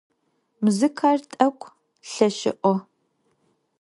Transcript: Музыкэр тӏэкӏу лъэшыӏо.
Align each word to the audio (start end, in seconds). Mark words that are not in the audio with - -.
Музыкэр 0.63 1.19
тӏэкӏу 1.31 1.69
лъэшыӏо. 2.09 2.73